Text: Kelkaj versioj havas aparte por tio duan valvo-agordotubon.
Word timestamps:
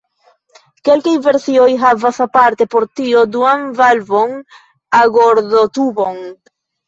Kelkaj 0.87 1.11
versioj 1.25 1.67
havas 1.83 2.17
aparte 2.25 2.67
por 2.71 2.87
tio 2.99 3.21
duan 3.35 3.67
valvo-agordotubon. 3.81 6.19